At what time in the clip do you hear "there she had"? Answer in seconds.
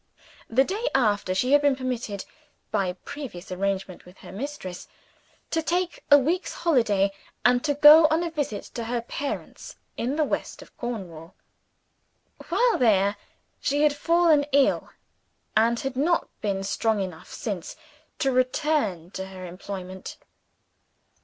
12.79-13.93